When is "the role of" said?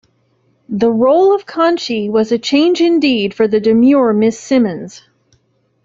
0.69-1.45